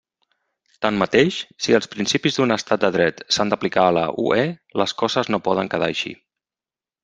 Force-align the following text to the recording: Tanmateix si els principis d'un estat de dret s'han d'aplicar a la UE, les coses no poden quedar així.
Tanmateix 0.85 1.37
si 1.65 1.75
els 1.79 1.89
principis 1.91 2.39
d'un 2.41 2.55
estat 2.57 2.83
de 2.85 2.91
dret 2.97 3.23
s'han 3.37 3.53
d'aplicar 3.53 3.87
a 3.91 3.95
la 4.01 4.09
UE, 4.27 4.49
les 4.83 4.99
coses 5.05 5.33
no 5.35 5.45
poden 5.51 5.75
quedar 5.75 5.95
així. 5.95 6.19